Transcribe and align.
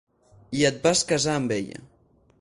I 0.61 0.65
et 0.69 0.79
vas 0.87 1.05
casar 1.13 1.37
amb 1.41 1.57
ella. 1.59 1.87